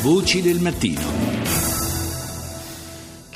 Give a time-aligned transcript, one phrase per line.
[0.00, 1.37] Voci del mattino.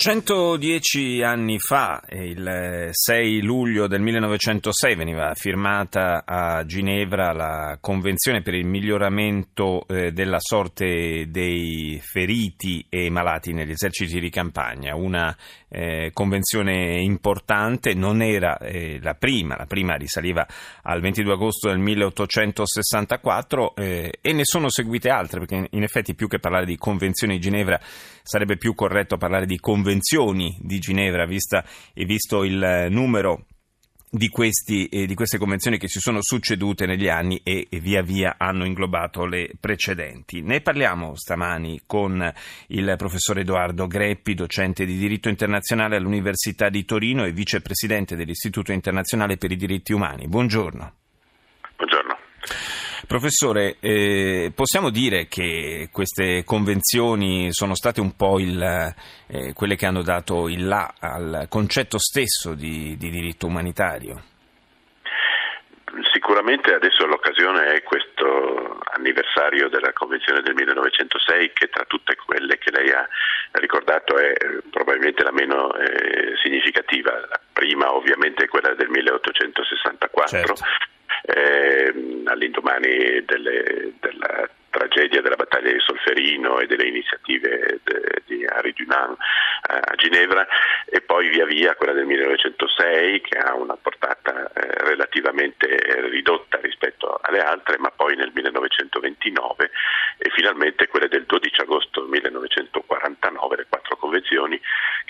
[0.03, 8.55] 110 anni fa, il 6 luglio del 1906, veniva firmata a Ginevra la Convenzione per
[8.55, 14.97] il miglioramento eh, della sorte dei feriti e malati negli eserciti di campagna.
[14.97, 15.37] Una
[15.69, 20.45] eh, convenzione importante, non era eh, la prima, la prima risaliva
[20.83, 26.27] al 22 agosto del 1864 eh, e ne sono seguite altre, perché in effetti più
[26.27, 27.81] che parlare di Convenzione di Ginevra
[28.23, 29.59] sarebbe più corretto parlare di
[29.93, 33.47] convenzioni di Ginevra, vista e visto il numero
[34.09, 38.03] di, questi, eh, di, queste convenzioni che si sono succedute negli anni e, e, via
[38.03, 40.43] via hanno inglobato le precedenti.
[40.43, 42.33] Ne parliamo stamani con
[42.69, 49.37] il professor Edoardo Greppi, docente di diritto internazionale all'Università di Torino e vicepresidente dell'Istituto internazionale
[49.37, 50.27] per i diritti umani.
[50.27, 50.95] Buongiorno.
[51.77, 52.17] Buongiorno.
[53.07, 59.87] Professore, eh, possiamo dire che queste convenzioni sono state un po' il, eh, quelle che
[59.87, 64.23] hanno dato il là al concetto stesso di, di diritto umanitario?
[66.13, 72.71] Sicuramente adesso l'occasione è questo anniversario della Convenzione del 1906 che tra tutte quelle che
[72.71, 73.07] lei ha
[73.53, 77.11] ricordato è eh, probabilmente la meno eh, significativa.
[77.29, 80.55] La prima ovviamente è quella del 1864.
[80.55, 80.91] Certo
[81.23, 88.73] eh, all'indomani delle, della tragedia della battaglia di Solferino e delle iniziative de, di Henri
[88.73, 89.17] Dunant
[89.63, 90.47] a Ginevra
[90.87, 95.67] e poi via via quella del 1906 che ha una portata eh, relativamente
[96.11, 99.71] ridotta rispetto alle altre ma poi nel 1929
[100.19, 104.61] e finalmente quelle del 12 agosto 1949 le quattro convenzioni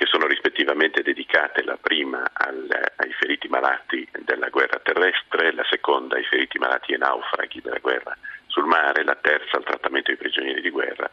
[0.03, 6.17] che sono rispettivamente dedicate la prima al, ai feriti malati della guerra terrestre, la seconda
[6.17, 8.17] ai feriti malati e naufraghi della guerra
[8.48, 11.09] sul mare, la terza al trattamento dei prigionieri di guerra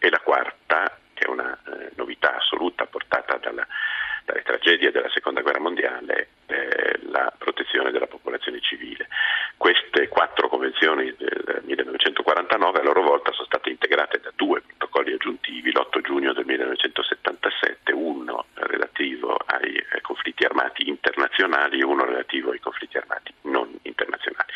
[0.00, 3.64] e la quarta, che è una eh, novità assoluta portata dalla,
[4.24, 9.06] dalle tragedie della seconda guerra mondiale, eh, la protezione della popolazione civile.
[9.56, 15.70] Queste quattro convenzioni del 1949 a loro volta sono state integrate da due protocolli aggiuntivi,
[15.70, 20.88] l'8 giugno del 1977, uno relativo ai, ai conflitti armati
[21.56, 24.52] internazionali uno relativo ai conflitti armati non internazionali.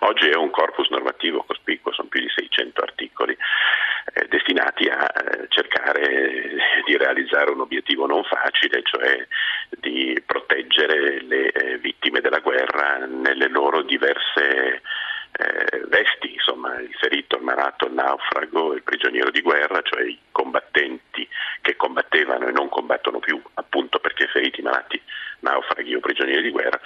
[0.00, 3.36] Oggi è un corpus normativo cospicuo, sono più di 600 articoli
[4.12, 9.26] eh, destinati a eh, cercare di realizzare un obiettivo non facile, cioè
[9.70, 14.82] di proteggere le eh, vittime della guerra nelle loro diverse
[15.36, 20.18] eh, vesti, insomma, il ferito, il malato, il naufrago, il prigioniero di guerra, cioè i
[20.30, 21.26] combattenti
[21.60, 25.00] che combattevano e non combattono più, appunto perché feriti, malati,
[25.44, 26.80] naufraghi o prigionieri di guerra,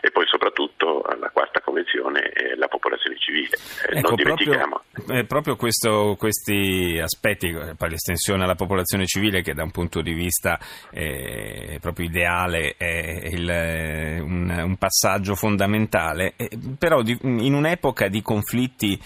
[0.00, 3.56] e poi soprattutto la quarta convenzione è la popolazione civile.
[3.56, 4.82] Eh, ecco, non dimentichiamo.
[4.84, 10.02] Proprio, eh, proprio questo, questi aspetti, eh, l'estensione alla popolazione civile che da un punto
[10.02, 10.58] di vista
[10.90, 18.08] eh, proprio ideale è il, eh, un, un, passaggio fondamentale, eh, però di, in un'epoca
[18.08, 19.00] di conflitti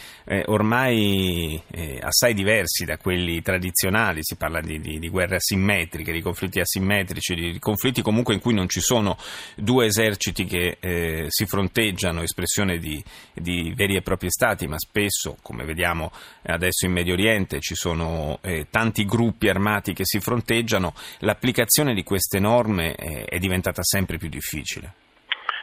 [0.46, 1.62] ormai
[2.00, 7.34] assai diversi da quelli tradizionali, si parla di, di, di guerre asimmetriche, di conflitti asimmetrici,
[7.34, 9.16] di conflitti comunque in cui non ci sono
[9.54, 13.02] due eserciti che eh, si fronteggiano, espressione di,
[13.34, 16.10] veri e propri stati, ma spesso, come vediamo
[16.46, 22.02] adesso in Medio Oriente, ci sono eh, tanti gruppi armati che si fronteggiano, l'applicazione di
[22.02, 25.04] queste norme eh, è diventata sempre più difficile.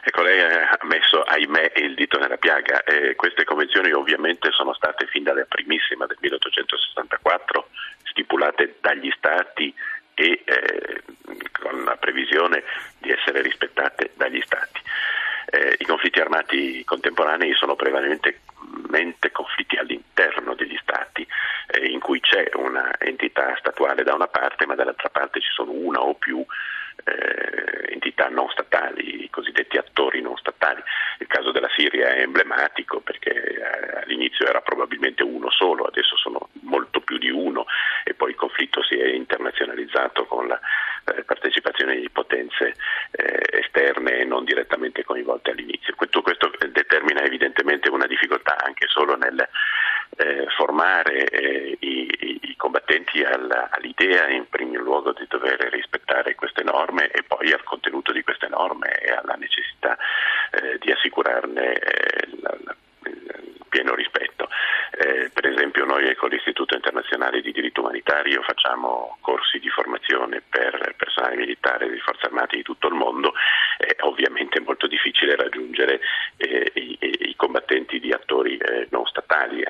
[0.04, 2.84] Ecco, lei ha messo, ahimè, il dito nella piaga.
[2.84, 7.68] Eh, queste convenzioni ovviamente sono state fin dalla primissima del 1864
[8.04, 9.74] stipulate dagli Stati
[10.14, 11.02] e eh,
[11.58, 12.62] con la previsione
[12.98, 14.80] di essere rispettate dagli Stati.
[15.46, 20.03] Eh, I conflitti armati contemporanei sono prevalentemente conflitti all'interno
[21.24, 21.26] Stati,
[21.68, 26.00] eh, in cui c'è un'entità statuale da una parte, ma dall'altra parte ci sono una
[26.00, 26.44] o più
[27.04, 30.82] eh, entità non statali, i cosiddetti attori non statali.
[31.18, 36.48] Il caso della Siria è emblematico perché eh, all'inizio era probabilmente uno solo, adesso sono
[36.62, 37.66] molto più di uno
[38.04, 40.58] e poi il conflitto si è internazionalizzato con la
[41.06, 42.74] eh, partecipazione di potenze
[43.10, 45.94] eh, esterne e non direttamente coinvolte all'inizio.
[45.96, 49.48] Tutto questo determina evidentemente una difficoltà anche solo nel
[50.16, 56.62] eh, formare eh, i, i, combattenti alla, all'idea in primo luogo di dover rispettare queste
[56.84, 59.96] norme e poi al contenuto di queste norme e alla necessità
[60.50, 62.76] eh, di assicurarne eh, la, la,
[63.06, 64.48] il pieno rispetto.
[64.96, 70.94] Eh, per esempio noi con l'Istituto internazionale di diritto umanitario facciamo corsi di formazione per
[70.96, 73.32] personale militare delle forze armate di tutto il mondo,
[73.76, 76.00] è ovviamente molto difficile raggiungere
[76.36, 79.62] eh, i, i, combattenti di attori eh, non statali,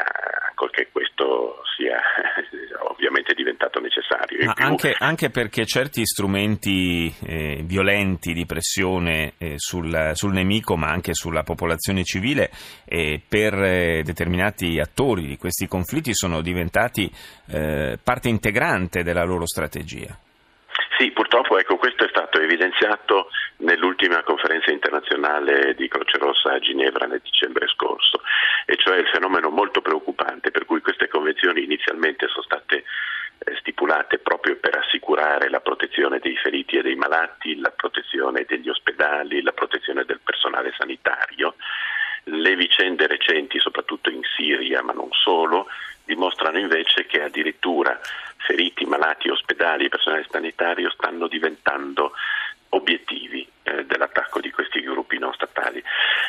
[0.49, 2.01] ancorché questo sia
[2.73, 4.53] probabilmente è diventato necessario.
[4.55, 4.65] Più...
[4.65, 11.13] Anche, anche, perché certi strumenti eh, violenti di pressione eh, sul, sul, nemico, ma anche
[11.13, 12.51] sulla popolazione civile,
[12.87, 17.11] eh, per eh, determinati attori di questi conflitti sono diventati
[17.49, 20.17] eh, parte integrante della loro strategia.
[20.97, 27.07] Sì, purtroppo ecco, questo è stato evidenziato nell'ultima conferenza internazionale di Croce Rossa a Ginevra
[27.07, 28.21] nel dicembre scorso,
[28.65, 32.85] e cioè il fenomeno molto preoccupante per cui queste convenzioni inizialmente sono state
[33.39, 38.69] eh, stipulate proprio per assicurare la protezione dei feriti e dei malati, la protezione degli
[38.69, 41.57] ospedali, la protezione del personale sanitario.
[42.25, 45.69] Le vicende recenti, soprattutto in Siria, ma non solo,
[46.05, 47.99] dimostrano invece che addirittura
[48.39, 52.13] feriti, malati, ospedali e personale sanitario stanno diventando
[52.71, 55.83] obiettivi eh, dell'attacco di questi gruppi non statali.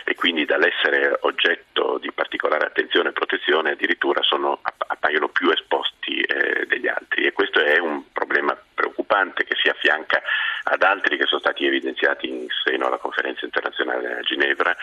[0.06, 6.66] E quindi dall'essere oggetto di particolare attenzione e protezione addirittura sono, appaiono più esposti eh,
[6.68, 7.26] degli altri.
[7.26, 10.22] E questo è un problema preoccupante che si affianca
[10.64, 14.76] ad altri che sono stati evidenziati in seno alla conferenza internazionale a Ginevra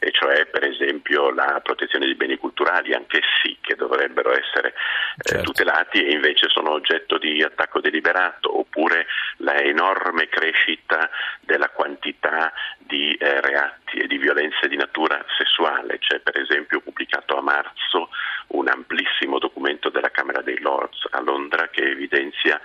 [0.00, 5.44] e cioè per esempio la protezione di beni culturali, anch'essi che dovrebbero essere eh, certo.
[5.44, 9.06] tutelati e invece sono oggetto di attacco deliberato, oppure
[9.38, 11.10] la enorme crescita
[11.40, 15.98] della quantità di eh, reati e di violenze di natura sessuale.
[15.98, 18.08] C'è per esempio pubblicato a marzo
[18.48, 22.58] un amplissimo documento della Camera dei Lords a Londra che evidenzia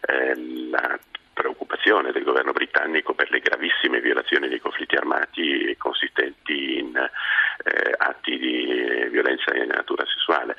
[0.00, 0.34] eh,
[0.70, 0.98] la
[1.40, 8.38] preoccupazione del governo britannico per le gravissime violazioni dei conflitti armati consistenti in eh, atti
[8.38, 10.54] di violenza di natura sessuale.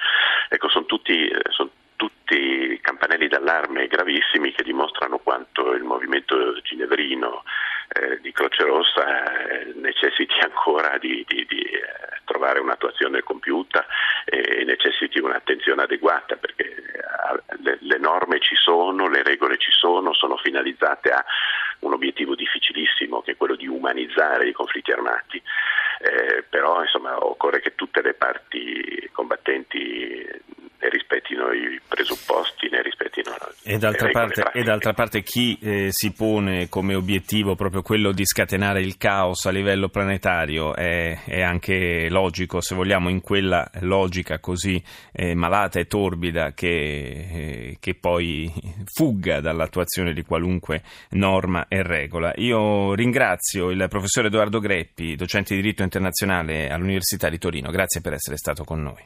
[0.50, 7.44] Ecco, sono tutti, eh, sono tutti campanelli d'allarme gravissimi che dimostrano quanto il movimento ginevrino
[7.90, 11.82] eh, di Croce Rossa eh, necessiti ancora di, di, di eh,
[12.26, 13.86] trovare un'attuazione compiuta
[14.26, 20.14] e necessiti un'attenzione adeguata perché eh, le, le norme ci sono, le regole ci sono,
[20.14, 21.24] sono finalizzate a
[21.80, 25.42] un obiettivo difficilissimo che è quello di umanizzare i conflitti armati.
[26.02, 30.28] Eh, però insomma, occorre che tutte le parti combattenti
[30.80, 32.61] rispettino i presupposti,
[33.64, 38.26] e d'altra, parte, e d'altra parte, chi eh, si pone come obiettivo proprio quello di
[38.26, 44.40] scatenare il caos a livello planetario è, è anche logico, se vogliamo, in quella logica
[44.40, 44.82] così
[45.12, 48.52] eh, malata e torbida che, eh, che poi
[48.86, 50.82] fugga dall'attuazione di qualunque
[51.12, 52.34] norma e regola.
[52.38, 58.14] Io ringrazio il professor Edoardo Greppi, docente di diritto internazionale all'Università di Torino, grazie per
[58.14, 59.04] essere stato con noi.